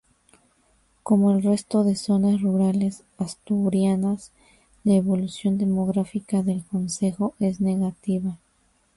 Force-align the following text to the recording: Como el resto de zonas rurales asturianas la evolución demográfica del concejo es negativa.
Como 1.03 1.29
el 1.29 1.43
resto 1.43 1.83
de 1.83 1.95
zonas 1.95 2.41
rurales 2.41 3.03
asturianas 3.19 4.31
la 4.83 4.95
evolución 4.95 5.59
demográfica 5.59 6.41
del 6.41 6.65
concejo 6.65 7.35
es 7.39 7.61
negativa. 7.61 8.39